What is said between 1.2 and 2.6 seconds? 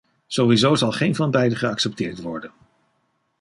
beide geaccepteerd worden.